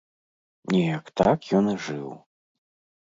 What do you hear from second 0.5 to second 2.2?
Неяк так ён і жыў.